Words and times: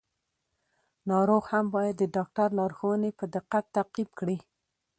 ناروغ 1.09 1.43
هم 1.53 1.65
باید 1.75 1.95
د 1.99 2.03
ډاکټر 2.15 2.49
لارښوونې 2.59 3.09
په 3.19 3.25
دقت 3.35 3.63
تعقیب 3.75 4.09
کړي. 4.19 4.37